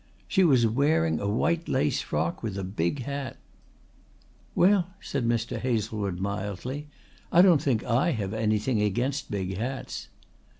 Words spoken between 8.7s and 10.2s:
against big hats."